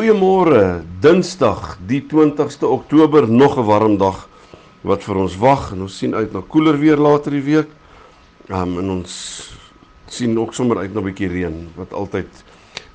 Goeiemôre, 0.00 0.80
Dinsdag, 1.04 1.74
die 1.84 1.98
20ste 2.08 2.64
Oktober, 2.64 3.26
nog 3.28 3.58
'n 3.58 3.66
warm 3.68 3.98
dag 3.98 4.28
wat 4.80 5.04
vir 5.04 5.16
ons 5.16 5.36
wag 5.36 5.72
en 5.72 5.82
ons 5.82 5.98
sien 5.98 6.14
uit 6.14 6.32
na 6.32 6.40
koeler 6.40 6.78
weer 6.80 6.96
later 6.96 7.30
die 7.30 7.44
week. 7.44 7.68
Um 8.48 8.78
en 8.78 8.90
ons 8.90 9.52
sien 10.08 10.38
ook 10.38 10.54
sommer 10.54 10.78
uit 10.78 10.94
na 10.94 11.00
'n 11.00 11.04
bietjie 11.04 11.28
reën 11.28 11.68
wat 11.76 11.92
altyd 11.92 12.28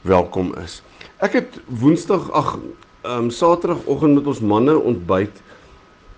welkom 0.01 0.55
is. 0.63 0.81
Ek 1.21 1.33
het 1.33 1.61
Woensdag, 1.67 2.31
ag, 2.31 2.57
um 3.03 3.29
Saterdagoggend 3.29 4.15
met 4.15 4.25
ons 4.27 4.39
manne 4.39 4.73
ontbyt 4.73 5.37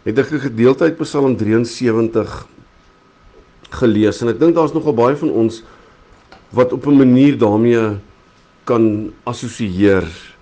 het 0.06 0.18
ek 0.18 0.32
'n 0.32 0.40
gedeelte 0.40 0.84
uit 0.84 0.98
Psalm 0.98 1.36
73 1.36 2.48
gelees 3.70 4.22
en 4.22 4.30
ek 4.30 4.40
dink 4.40 4.56
daar's 4.56 4.74
nogal 4.74 4.94
baie 4.94 5.16
van 5.16 5.32
ons 5.32 5.64
wat 6.52 6.72
op 6.72 6.88
'n 6.88 6.98
manier 6.98 7.38
daarmee 7.38 8.00
kan 8.64 9.12
assosieer 9.26 10.37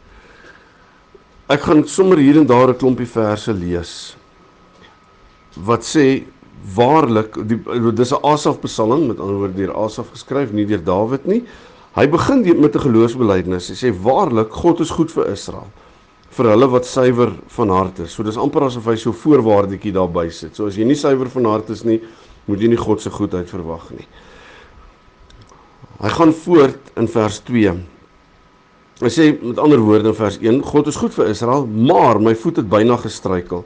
Ek 1.45 1.61
gaan 1.61 1.83
sommer 1.85 2.17
hier 2.17 2.39
en 2.39 2.47
daar 2.49 2.69
'n 2.69 2.77
klompie 2.77 3.05
verse 3.05 3.53
lees 3.53 4.15
wat 5.55 5.83
sê 5.85 6.25
waarlik 6.75 7.37
die 7.47 7.57
dis 7.93 8.11
'n 8.11 8.23
Asaf 8.23 8.59
Psalm 8.61 9.07
met 9.07 9.19
ander 9.19 9.35
woorde 9.35 9.55
deur 9.55 9.75
Asaf 9.77 10.09
geskryf 10.11 10.52
nie 10.52 10.65
deur 10.65 10.83
Dawid 10.83 11.25
nie. 11.25 11.43
Hy 11.95 12.07
begin 12.07 12.41
met 12.59 12.75
'n 12.75 12.79
geloofsbelijdenis. 12.79 13.69
Hy 13.69 13.75
sê 13.75 13.93
waarlik 13.93 14.52
God 14.52 14.79
is 14.79 14.89
goed 14.89 15.11
vir 15.11 15.27
Israel 15.31 15.69
vir 16.35 16.49
hulle 16.52 16.67
wat 16.67 16.85
suiwer 16.85 17.31
van 17.47 17.69
hart 17.69 17.99
is. 17.99 18.11
So 18.11 18.23
dis 18.23 18.37
amper 18.37 18.63
asof 18.63 18.85
hy 18.85 18.95
so 18.95 19.11
voorwaardetjie 19.11 19.93
daarby 19.93 20.30
sit. 20.30 20.55
So 20.55 20.67
as 20.67 20.75
jy 20.75 20.83
nie 20.83 20.95
suiwer 20.95 21.30
van 21.30 21.45
hart 21.45 21.69
is 21.69 21.83
nie, 21.83 22.02
moet 22.45 22.59
jy 22.59 22.67
nie 22.67 22.81
God 22.81 23.02
se 23.02 23.09
goedheid 23.09 23.49
verwag 23.49 23.87
nie. 23.91 24.07
Hy 26.02 26.09
gaan 26.09 26.33
voort 26.33 26.91
in 26.97 27.07
vers 27.07 27.39
2. 27.39 27.94
Hy 29.03 29.09
sê 29.11 29.25
met 29.41 29.57
ander 29.59 29.81
woorde 29.83 30.07
in 30.07 30.15
vers 30.15 30.38
1: 30.39 30.61
God 30.63 30.88
is 30.88 30.95
goed 30.95 31.11
vir 31.17 31.27
Israel, 31.27 31.65
maar 31.67 32.15
my 32.23 32.31
voet 32.39 32.61
het 32.61 32.69
byna 32.71 32.95
gestruikel. 33.02 33.65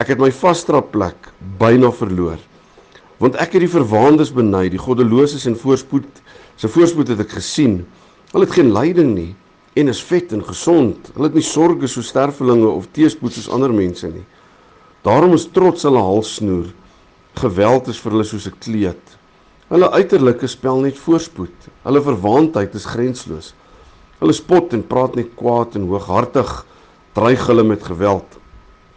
Ek 0.00 0.08
het 0.14 0.22
my 0.22 0.30
vaste 0.32 0.80
plek 0.94 1.28
byna 1.60 1.90
verloor. 1.92 2.40
Want 3.20 3.36
ek 3.36 3.52
het 3.52 3.66
die 3.66 3.74
verwaandes 3.74 4.32
beny, 4.32 4.70
die 4.72 4.80
goddeloses 4.80 5.44
en 5.46 5.58
voorspoed, 5.60 6.08
se 6.56 6.72
voorspoed 6.72 7.12
het 7.12 7.20
ek 7.20 7.36
gesien. 7.36 7.82
Hulle 8.32 8.48
het 8.48 8.56
geen 8.56 8.72
lyding 8.72 9.12
nie 9.12 9.34
en 9.76 9.92
is 9.92 10.00
vet 10.08 10.32
en 10.32 10.40
gesond. 10.44 11.12
Hulle 11.12 11.28
het 11.28 11.36
nie 11.36 11.44
sorges 11.44 11.92
so 11.92 12.00
sterfelinge 12.00 12.72
of 12.72 12.88
teëspoed 12.96 13.36
soos 13.36 13.52
ander 13.52 13.72
mense 13.76 14.08
nie. 14.08 14.24
Daarom 15.04 15.36
is 15.36 15.50
trots 15.52 15.84
hulle 15.84 16.00
halssnoer. 16.00 16.72
Geweld 17.44 17.92
is 17.92 18.00
vir 18.00 18.16
hulle 18.16 18.24
soos 18.24 18.48
'n 18.48 18.56
kleed. 18.58 19.18
Hulle 19.68 19.92
uiterlike 19.92 20.48
spel 20.48 20.80
net 20.80 20.96
voorspoed. 20.96 21.68
Hulle 21.84 22.00
verwaandheid 22.00 22.74
is 22.74 22.88
grensloos. 22.88 23.52
Hulle 24.22 24.34
spot 24.38 24.70
en 24.76 24.84
praat 24.86 25.16
net 25.18 25.32
kwaad 25.34 25.74
en 25.74 25.88
hooghartig 25.90 26.50
dreig 27.16 27.42
hulle 27.50 27.64
met 27.66 27.82
geweld. 27.82 28.38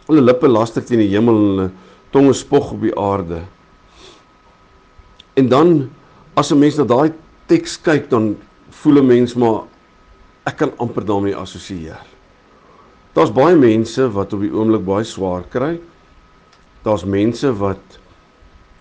Hulle 0.06 0.22
lippe 0.22 0.46
laster 0.46 0.84
teen 0.86 1.02
die 1.02 1.10
hemel 1.10 1.40
en 1.40 1.48
hulle 1.50 1.70
tonge 2.14 2.34
spog 2.38 2.70
op 2.76 2.84
die 2.86 2.94
aarde. 2.94 3.40
En 5.34 5.48
dan 5.50 5.90
as 6.38 6.52
'n 6.52 6.58
mens 6.58 6.78
na 6.78 6.84
daai 6.84 7.12
teks 7.48 7.76
kyk 7.82 8.08
dan 8.10 8.36
voel 8.70 9.02
'n 9.02 9.06
mens 9.06 9.34
maar 9.34 9.66
ek 10.46 10.56
kan 10.56 10.72
amper 10.78 11.04
daarmee 11.04 11.34
assosieer. 11.34 12.06
Daar's 13.12 13.32
baie 13.32 13.56
mense 13.56 14.08
wat 14.12 14.32
op 14.32 14.40
die 14.40 14.52
oomblik 14.52 14.84
baie 14.84 15.04
swaar 15.04 15.42
kry. 15.50 15.80
Daar's 16.84 17.04
mense 17.04 17.52
wat 17.58 17.98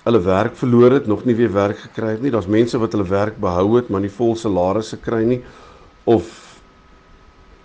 hulle 0.04 0.20
werk 0.20 0.56
verloor 0.56 0.92
het, 0.92 1.08
nog 1.08 1.26
nie 1.26 1.36
weer 1.36 1.54
werk 1.54 1.78
gekry 1.78 2.12
het 2.12 2.22
nie. 2.22 2.32
Daar's 2.32 2.48
mense 2.48 2.78
wat 2.78 2.92
hulle 2.92 3.10
werk 3.10 3.40
behou 3.40 3.76
het, 3.76 3.90
maar 3.90 4.02
nie 4.02 4.10
vol 4.10 4.36
salarisse 4.36 4.98
kry 4.98 5.24
nie 5.24 5.42
of 6.06 6.46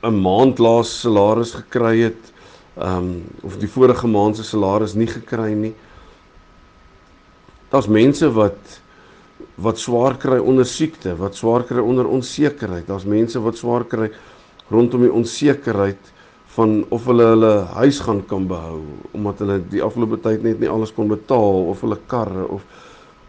'n 0.02 0.20
maand 0.20 0.58
laas 0.58 1.00
salaris 1.00 1.52
gekry 1.52 2.00
het, 2.00 2.32
ehm 2.76 2.96
um, 2.96 3.24
of 3.42 3.56
die 3.60 3.68
vorige 3.68 4.06
maand 4.06 4.36
se 4.36 4.44
salaris 4.44 4.94
nie 4.94 5.06
gekry 5.06 5.52
nie. 5.52 5.74
Daar's 7.70 7.88
mense 7.88 8.32
wat 8.32 8.80
wat 9.60 9.78
swaar 9.78 10.16
kry 10.16 10.38
onder 10.38 10.64
siekte, 10.64 11.16
wat 11.16 11.36
swaar 11.36 11.62
kry 11.68 11.80
onder 11.80 12.06
onsekerheid. 12.06 12.86
Daar's 12.86 13.04
mense 13.04 13.40
wat 13.40 13.56
swaar 13.56 13.84
kry 13.84 14.10
rondom 14.70 15.00
die 15.00 15.12
onsekerheid 15.12 16.12
van 16.54 16.84
of 16.88 17.04
hulle 17.04 17.24
hulle 17.24 17.52
huis 17.76 18.00
gaan 18.00 18.26
kan 18.26 18.46
behou 18.46 18.80
omdat 19.12 19.38
hulle 19.38 19.60
die 19.70 19.82
afgelope 19.82 20.18
tyd 20.20 20.42
net 20.42 20.60
nie 20.60 20.68
alles 20.68 20.92
kon 20.92 21.08
betaal 21.08 21.68
of 21.70 21.80
hulle 21.84 21.98
karre 22.06 22.46
of 22.48 22.64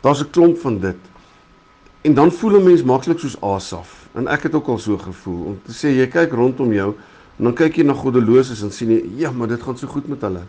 daar's 0.01 0.23
'n 0.23 0.31
klomp 0.31 0.57
van 0.57 0.79
dit. 0.79 1.01
En 2.01 2.13
dan 2.13 2.31
voel 2.31 2.59
'n 2.59 2.63
mens 2.63 2.83
maklik 2.83 3.19
soos 3.19 3.41
Asaf 3.41 4.00
en 4.13 4.27
ek 4.27 4.47
het 4.47 4.55
ook 4.55 4.67
al 4.67 4.79
so 4.79 4.97
gevoel 4.97 5.53
om 5.53 5.59
te 5.65 5.75
sê 5.75 5.93
jy 5.95 6.07
kyk 6.11 6.33
rondom 6.35 6.73
jou 6.75 6.89
en 7.39 7.47
dan 7.49 7.55
kyk 7.57 7.79
jy 7.79 7.85
na 7.87 7.95
goddeloses 7.97 8.63
en 8.65 8.73
sien 8.75 8.91
jy 8.91 9.01
ja, 9.23 9.31
maar 9.31 9.47
dit 9.47 9.61
gaan 9.61 9.77
so 9.77 9.87
goed 9.87 10.07
met 10.11 10.21
hulle. 10.21 10.43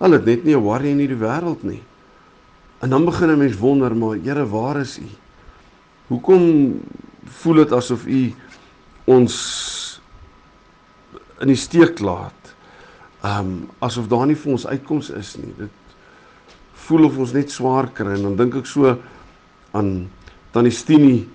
Hulle 0.00 0.18
het 0.20 0.26
net 0.26 0.44
nie 0.44 0.54
'n 0.54 0.62
worry 0.62 0.90
in 0.90 0.98
hierdie 0.98 1.18
wêreld 1.18 1.62
nie. 1.62 1.82
En 2.80 2.90
dan 2.90 3.04
begin 3.04 3.30
'n 3.30 3.38
mens 3.38 3.56
wonder, 3.56 3.96
maar 3.96 4.16
Here, 4.16 4.46
waar 4.46 4.80
is 4.80 4.98
U? 4.98 5.08
Hoekom 6.08 6.80
voel 7.24 7.54
dit 7.54 7.72
asof 7.72 8.06
U 8.06 8.34
ons 9.04 10.00
in 11.40 11.46
die 11.46 11.56
steek 11.56 11.98
laat? 11.98 12.54
Ehm 13.22 13.38
um, 13.38 13.68
asof 13.78 14.06
daar 14.08 14.26
nie 14.26 14.36
vir 14.36 14.52
ons 14.52 14.66
uitkoms 14.66 15.10
is 15.10 15.36
nie. 15.36 15.52
Dit 15.56 15.70
voel 16.72 17.04
of 17.04 17.18
ons 17.18 17.32
net 17.32 17.50
swaar 17.50 17.90
kry 17.92 18.14
en 18.16 18.22
dan 18.22 18.36
dink 18.36 18.54
ek 18.54 18.66
so 18.66 18.96
aan 19.70 20.10
tannie 20.50 20.72
Stinie 20.72 21.28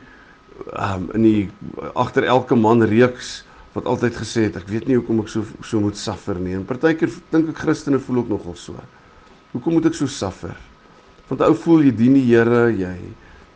um, 0.73 1.09
in 1.13 1.25
die 1.25 1.49
agter 1.93 2.23
elke 2.23 2.55
man 2.55 2.83
reeks 2.83 3.43
wat 3.75 3.87
altyd 3.91 4.15
gesê 4.15 4.47
het 4.47 4.59
ek 4.61 4.69
weet 4.71 4.87
nie 4.87 4.95
hoekom 4.95 5.19
ek 5.25 5.31
so 5.31 5.43
so 5.61 5.81
moet 5.83 5.97
suffer 5.99 6.39
nie. 6.39 6.55
En 6.55 6.65
partykeer 6.67 7.11
dink 7.33 7.51
ek 7.51 7.63
Christene 7.65 7.99
voel 7.99 8.23
ook 8.23 8.31
nogal 8.31 8.55
so. 8.59 8.75
Hoekom 9.51 9.77
moet 9.77 9.89
ek 9.91 9.97
so 9.97 10.07
suffer? 10.07 10.55
Want 11.27 11.41
ou 11.43 11.53
voel 11.65 11.87
jy 11.87 11.95
dien 11.95 12.15
die 12.15 12.27
Here, 12.29 12.69
jy 12.71 12.93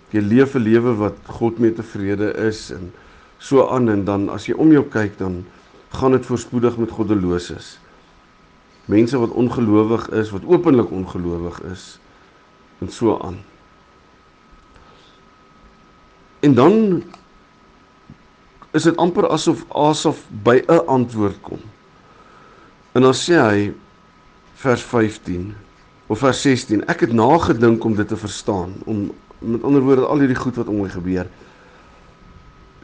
jy 0.09 0.21
leef 0.25 0.55
'n 0.55 0.63
lewe 0.65 0.95
wat 0.97 1.17
God 1.27 1.59
mee 1.59 1.71
tevrede 1.71 2.33
is 2.47 2.71
en 2.71 2.91
so 3.37 3.67
aan 3.69 3.89
en 3.89 4.03
dan 4.05 4.29
as 4.29 4.47
jy 4.47 4.55
om 4.57 4.71
jou 4.71 4.83
kyk 4.83 5.17
dan 5.17 5.45
gaan 5.93 6.11
dit 6.11 6.25
voorspoedig 6.25 6.77
met 6.77 6.91
goddeloses. 6.91 7.77
Mense 8.85 9.17
wat 9.17 9.29
ongelowig 9.29 10.09
is, 10.09 10.31
wat 10.33 10.45
openlik 10.45 10.91
ongelowig 10.91 11.61
is 11.71 11.99
en 12.81 12.89
so 12.89 13.19
aan. 13.21 13.37
En 16.39 16.53
dan 16.53 17.03
is 18.71 18.83
dit 18.83 18.97
amper 18.97 19.27
asof 19.29 19.65
Asaf 19.69 20.25
by 20.43 20.61
'n 20.67 20.85
antwoord 20.85 21.41
kom. 21.41 21.59
En 22.91 23.01
dan 23.01 23.13
sê 23.13 23.33
hy 23.33 23.73
vers 24.53 24.81
15 24.81 25.55
of 26.07 26.19
vers 26.19 26.41
16, 26.41 26.87
ek 26.87 26.99
het 26.99 27.13
nagedink 27.13 27.83
om 27.83 27.95
dit 27.95 28.07
te 28.07 28.17
verstaan, 28.17 28.73
om 28.85 29.11
met 29.39 29.63
ander 29.63 29.81
woorde 29.81 30.05
al 30.05 30.19
hierdie 30.19 30.35
goed 30.35 30.55
wat 30.55 30.67
om 30.67 30.81
my 30.81 30.89
gebeur 30.89 31.27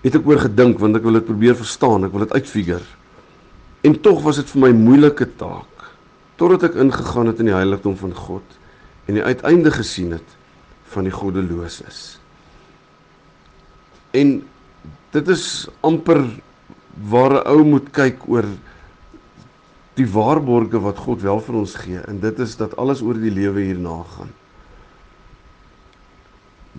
het 0.06 0.18
ek 0.19 0.27
oor 0.30 0.44
gedink 0.44 0.81
want 0.81 0.97
ek 1.00 1.06
wil 1.06 1.18
dit 1.18 1.25
probeer 1.25 1.56
verstaan, 1.57 2.06
ek 2.06 2.13
wil 2.13 2.25
dit 2.27 2.35
uitfigure. 2.38 2.85
En 3.85 3.95
tog 4.06 4.21
was 4.25 4.38
dit 4.41 4.51
vir 4.53 4.62
my 4.68 4.71
moeilike 4.77 5.27
taak 5.39 5.71
totdat 6.38 6.68
ek 6.69 6.77
ingegaan 6.83 7.31
het 7.31 7.39
in 7.39 7.50
die 7.50 7.56
heiligdom 7.56 7.95
van 7.97 8.13
God 8.13 8.57
en 9.07 9.18
die 9.18 9.24
uiteinde 9.24 9.71
gesien 9.71 10.12
het 10.18 10.35
van 10.94 11.07
die 11.07 11.13
goddeloses. 11.13 12.18
En 14.15 14.38
dit 15.15 15.27
is 15.33 15.45
amper 15.81 16.23
waar 17.12 17.33
'n 17.41 17.47
ou 17.51 17.63
moet 17.63 17.91
kyk 17.91 18.27
oor 18.27 18.47
die 19.95 20.07
waarborge 20.07 20.79
wat 20.79 20.97
God 20.97 21.21
wel 21.21 21.39
vir 21.39 21.56
ons 21.56 21.75
gee 21.75 22.00
en 22.07 22.19
dit 22.19 22.39
is 22.39 22.56
dat 22.59 22.75
alles 22.75 23.01
oor 23.01 23.15
die 23.19 23.31
lewe 23.31 23.62
hierna 23.62 24.03
gaan. 24.15 24.31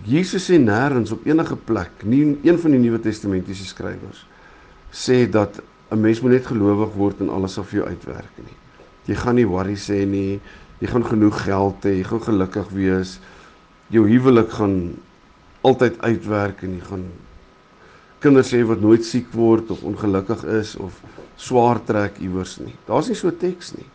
Jesus 0.05 0.45
sê 0.49 0.59
nêrens 0.61 1.11
op 1.11 1.25
enige 1.25 1.55
plek, 1.55 2.03
nie 2.03 2.37
een 2.45 2.59
van 2.61 2.71
die 2.71 2.79
Nuwe 2.79 2.99
Testamentiese 3.01 3.65
skrywers 3.65 4.25
sê 4.93 5.25
dat 5.29 5.61
'n 5.91 6.01
mens 6.01 6.21
moet 6.21 6.31
net 6.31 6.45
gelowig 6.45 6.93
word 6.93 7.21
en 7.21 7.29
alles 7.29 7.53
sal 7.53 7.63
vir 7.63 7.79
jou 7.79 7.87
uitwerk 7.87 8.37
nie. 8.37 8.55
Jy 9.05 9.15
gaan 9.15 9.35
nie 9.35 9.47
worry 9.47 9.75
sê 9.75 10.05
nie, 10.05 10.39
jy 10.79 10.87
gaan 10.87 11.05
genoeg 11.05 11.43
geld 11.43 11.83
hê, 11.83 11.97
jy 11.97 12.03
gaan 12.03 12.21
gelukkig 12.21 12.69
wees. 12.69 13.19
Jou 13.89 14.07
huwelik 14.07 14.51
gaan 14.51 14.97
altyd 15.61 16.01
uitwerk 16.01 16.63
en 16.63 16.73
jy 16.75 16.83
gaan 16.89 17.05
kinders 18.19 18.51
sê 18.53 18.63
wat 18.65 18.81
nooit 18.81 19.05
siek 19.05 19.29
word 19.33 19.71
of 19.71 19.83
ongelukkig 19.83 20.43
is 20.57 20.75
of 20.81 21.01
swaar 21.37 21.79
trek 21.85 22.17
iewers 22.23 22.57
nie. 22.59 22.73
Daar's 22.87 23.09
nie 23.11 23.17
so 23.17 23.31
teks 23.31 23.75
nie. 23.77 23.85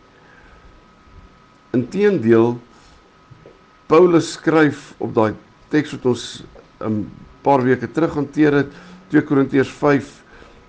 Inteendeel 1.73 2.57
Paulus 3.87 4.33
skryf 4.37 4.93
op 5.03 5.11
daai 5.15 5.33
teks 5.69 5.91
wat 5.97 6.05
ons 6.05 6.43
'n 6.81 7.09
paar 7.43 7.63
weke 7.63 7.87
terug 7.87 8.13
hanteer 8.15 8.53
het, 8.53 8.71
2 9.09 9.21
Korintiërs 9.21 9.69
5 9.69 10.23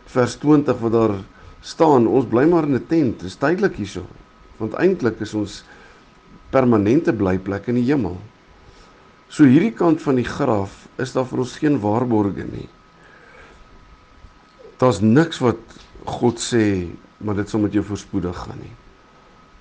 vers 0.06 0.36
20 0.36 0.78
wat 0.80 0.92
daar 0.92 1.14
staan, 1.60 2.06
ons 2.06 2.26
bly 2.26 2.44
maar 2.44 2.64
in 2.64 2.74
'n 2.74 2.86
tent. 2.86 3.20
Dit 3.20 3.28
is 3.28 3.36
tydelik 3.36 3.76
hierso. 3.76 4.04
Want 4.58 4.74
eintlik 4.74 5.20
is 5.20 5.34
ons 5.34 5.64
permanente 6.50 7.12
blyplek 7.12 7.68
in 7.68 7.74
die 7.74 7.88
hemel. 7.92 8.18
So 9.28 9.44
hierdie 9.44 9.74
kant 9.74 10.02
van 10.02 10.16
die 10.16 10.28
graf 10.28 10.88
is 10.98 11.12
daar 11.12 11.26
vir 11.26 11.38
ons 11.38 11.56
geen 11.56 11.80
waarborge 11.80 12.44
nie. 12.44 12.68
Daar's 14.84 15.00
niks 15.00 15.38
wat 15.40 15.60
God 16.04 16.40
sê 16.44 16.84
maar 17.24 17.38
dit 17.38 17.48
sal 17.48 17.62
met 17.62 17.72
jou 17.72 17.80
voorspoedig 17.88 18.36
gaan 18.36 18.58
nie. 18.60 18.74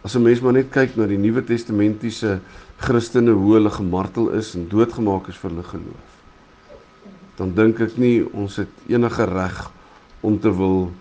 As 0.04 0.16
'n 0.16 0.22
mens 0.22 0.42
maar 0.42 0.52
net 0.52 0.70
kyk 0.70 0.98
na 0.98 1.06
die 1.08 1.18
Nuwe 1.18 1.44
Testamentiese 1.44 2.42
Christene 2.78 3.32
hoe 3.32 3.54
hulle 3.54 3.70
gemartel 3.70 4.30
is 4.30 4.54
en 4.56 4.68
doodgemaak 4.68 5.28
is 5.28 5.38
vir 5.38 5.50
hulle 5.50 5.64
geloof. 5.64 6.10
Dan 7.38 7.56
dink 7.56 7.80
ek 7.80 7.98
nie 7.98 8.26
ons 8.34 8.56
het 8.56 8.68
enige 8.88 9.24
reg 9.24 9.72
om 10.22 10.40
te 10.40 10.52
wil 10.52 10.92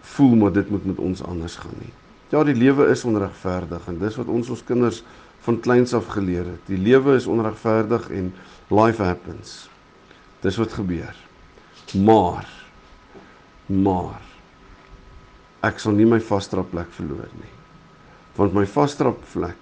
voel 0.00 0.36
maar 0.36 0.52
dit 0.52 0.70
moet 0.70 0.84
met 0.84 0.98
ons 0.98 1.22
anders 1.22 1.56
gaan 1.56 1.78
nie. 1.80 1.92
Ja, 2.30 2.44
die 2.44 2.54
lewe 2.54 2.86
is 2.86 3.04
onregverdig 3.04 3.88
en 3.88 3.98
dis 3.98 4.16
wat 4.16 4.26
ons 4.26 4.48
ons 4.48 4.64
kinders 4.64 5.02
van 5.40 5.60
kleins 5.60 5.94
af 5.94 6.06
geleer 6.06 6.44
het. 6.44 6.66
Die 6.66 6.78
lewe 6.78 7.16
is 7.16 7.26
onregverdig 7.26 8.10
en 8.10 8.32
life 8.68 9.02
happens. 9.02 9.68
Dis 10.40 10.56
wat 10.56 10.72
gebeur. 10.72 11.16
Maar 11.94 12.63
maar 13.68 14.20
ek 15.64 15.80
sal 15.80 15.96
nie 15.96 16.08
my 16.08 16.20
vasdrap 16.20 16.70
plek 16.74 16.90
verloor 16.96 17.30
nie. 17.40 17.52
Want 18.36 18.56
my 18.56 18.66
vasdrap 18.68 19.20
plek 19.32 19.60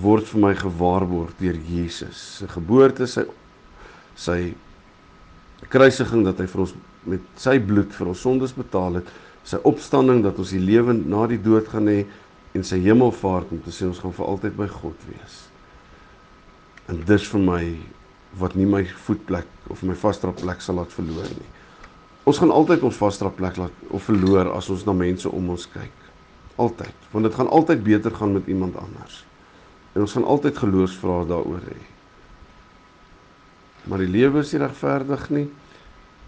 word 0.00 0.26
vir 0.30 0.42
my 0.42 0.52
gewaarborg 0.58 1.34
deur 1.38 1.58
Jesus. 1.68 2.20
Sy 2.40 2.48
geboorte, 2.50 3.06
sy 3.10 3.26
sy 4.14 4.54
kruisiging 5.72 6.22
dat 6.26 6.38
hy 6.38 6.46
vir 6.50 6.62
ons 6.64 6.74
met 7.10 7.24
sy 7.40 7.56
bloed 7.60 7.92
vir 7.92 8.10
ons 8.12 8.20
sondes 8.24 8.54
betaal 8.56 9.00
het, 9.00 9.08
sy 9.44 9.58
opstanding 9.68 10.22
dat 10.24 10.38
ons 10.40 10.52
die 10.54 10.62
lewe 10.62 10.94
na 10.96 11.26
die 11.28 11.40
dood 11.42 11.66
gaan 11.72 11.90
hê 11.90 12.04
en 12.54 12.64
sy 12.64 12.78
hemelvaart 12.84 13.50
om 13.52 13.60
te 13.64 13.74
sê 13.74 13.88
ons 13.88 13.98
gaan 14.00 14.14
vir 14.14 14.28
altyd 14.30 14.56
by 14.56 14.68
God 14.70 15.08
wees. 15.10 15.40
En 16.88 17.00
dis 17.08 17.26
vir 17.32 17.42
my 17.42 17.62
wat 18.40 18.54
nie 18.58 18.68
my 18.68 18.82
voetplek 19.06 19.50
of 19.70 19.82
my 19.86 19.96
vasdrap 19.98 20.40
plek 20.40 20.62
sal 20.62 20.78
laat 20.80 20.94
verloor 20.94 21.28
nie. 21.34 21.50
Ons 22.24 22.40
gaan 22.40 22.52
altyd 22.54 22.84
ons 22.88 22.96
vasdrap 22.96 23.36
plek 23.36 23.58
laat 23.60 23.88
of 23.92 24.06
verloor 24.08 24.48
as 24.56 24.70
ons 24.72 24.86
na 24.88 24.94
mense 24.96 25.28
om 25.28 25.50
ons 25.52 25.66
kyk. 25.74 25.92
Altyd, 26.56 27.08
want 27.12 27.26
dit 27.28 27.34
gaan 27.36 27.50
altyd 27.52 27.82
beter 27.84 28.14
gaan 28.14 28.32
met 28.32 28.46
iemand 28.48 28.78
anders. 28.80 29.24
En 29.92 30.06
ons 30.06 30.14
gaan 30.16 30.24
altyd 30.24 30.56
geloofsvrae 30.58 31.26
daaroor 31.28 31.66
hê. 31.68 31.80
Maar 33.84 34.00
die 34.06 34.12
lewe 34.14 34.40
is 34.40 34.54
nie 34.54 34.62
regverdig 34.62 35.26
nie. 35.34 35.48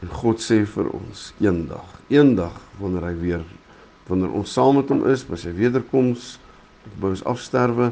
En 0.04 0.12
God 0.12 0.42
sê 0.44 0.60
vir 0.68 0.90
ons 0.92 1.30
eendag, 1.40 1.86
eendag 2.12 2.58
wanneer 2.80 3.08
hy 3.08 3.14
weer 3.22 3.46
wanneer 4.06 4.34
ons 4.38 4.52
saam 4.54 4.76
met 4.78 4.90
hom 4.92 5.00
is 5.10 5.24
by 5.26 5.38
sy 5.40 5.50
wederkoms, 5.56 6.36
by 7.00 7.10
ons 7.10 7.24
afsterwe, 7.26 7.88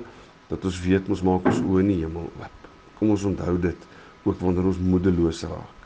dat 0.47 0.67
ons 0.69 0.77
weet 0.85 1.09
ons 1.11 1.25
maak 1.27 1.49
ons 1.51 1.63
oë 1.65 1.81
in 1.83 1.91
die 1.91 2.03
hemel 2.05 2.29
oop. 2.29 2.69
Kom 3.01 3.11
ons 3.17 3.25
onthou 3.27 3.57
dit 3.59 3.89
ook 4.23 4.39
wanneer 4.39 4.69
ons 4.71 4.79
moedeloos 4.79 5.43
raak. 5.49 5.84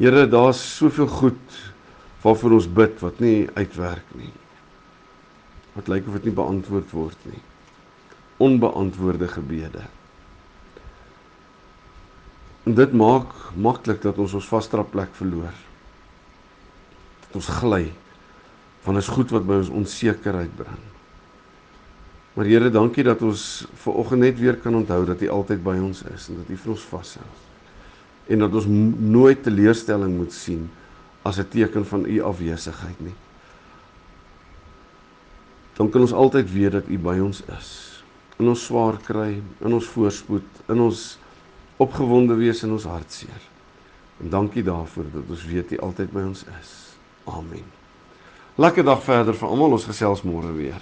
Here, 0.00 0.24
daar's 0.32 0.60
soveel 0.78 1.10
goed 1.12 1.60
waarvoor 2.24 2.56
ons 2.56 2.68
bid 2.72 3.00
wat 3.04 3.20
nie 3.20 3.48
uitwerk 3.52 4.16
nie. 4.16 4.32
Wat 5.76 5.88
lyk 5.92 6.08
of 6.08 6.16
dit 6.18 6.30
nie 6.30 6.36
beantwoord 6.40 6.92
word 6.96 7.28
nie 7.28 7.42
onbeantwoorde 8.40 9.28
gebede. 9.28 9.82
En 12.62 12.74
dit 12.74 12.92
maak 12.92 13.34
maklik 13.56 14.00
dat 14.02 14.18
ons 14.18 14.32
ons 14.38 14.48
vaste 14.48 14.84
plek 14.92 15.12
verloor. 15.18 15.52
Dat 17.26 17.36
ons 17.42 17.50
gly 17.60 17.90
van 18.86 18.96
is 18.96 19.12
goed 19.12 19.32
wat 19.36 19.44
by 19.44 19.58
ons 19.60 19.74
onsekerheid 19.82 20.56
bring. 20.56 20.80
Maar 22.32 22.48
Here, 22.48 22.70
dankie 22.72 23.04
dat 23.04 23.20
ons 23.26 23.66
ver 23.82 24.00
oggend 24.00 24.24
net 24.24 24.40
weer 24.40 24.56
kan 24.56 24.74
onthou 24.74 25.02
dat 25.04 25.20
U 25.20 25.28
altyd 25.28 25.60
by 25.62 25.76
ons 25.82 26.00
is 26.14 26.30
en 26.32 26.40
dat 26.40 26.48
U 26.48 26.56
vir 26.56 26.76
ons 26.78 26.90
vashou. 26.94 27.30
En 28.30 28.38
dat 28.38 28.54
ons 28.54 28.66
nooit 28.70 29.42
teleurstelling 29.42 30.14
moet 30.16 30.32
sien 30.32 30.68
as 31.26 31.38
'n 31.38 31.48
teken 31.50 31.86
van 31.86 32.06
U 32.06 32.22
afwesigheid 32.22 33.00
nie. 33.00 33.16
Dan 35.74 35.90
kan 35.90 36.00
ons 36.00 36.12
altyd 36.12 36.52
weet 36.52 36.72
dat 36.72 36.88
U 36.88 36.98
by 36.98 37.18
ons 37.18 37.42
is 37.58 37.90
in 38.40 38.48
ons 38.48 38.64
swaar 38.64 38.96
kry, 39.04 39.42
in 39.60 39.76
ons 39.76 39.88
voorspoed, 39.92 40.62
in 40.72 40.80
ons 40.80 41.04
opgewonde 41.80 42.36
wees 42.40 42.64
en 42.64 42.72
ons 42.76 42.88
hartseer. 42.88 43.48
En 44.20 44.32
dankie 44.32 44.64
daarvoor 44.64 45.12
dat 45.12 45.28
ons 45.32 45.44
weet 45.48 45.76
U 45.76 45.82
altyd 45.88 46.12
by 46.12 46.24
ons 46.28 46.44
is. 46.56 46.72
Amen. 47.28 47.64
Lekker 48.60 48.84
dag 48.84 49.00
verder 49.04 49.36
vir 49.36 49.48
almal. 49.48 49.76
Ons 49.76 49.88
gesels 49.88 50.24
môre 50.26 50.52
weer. 50.56 50.80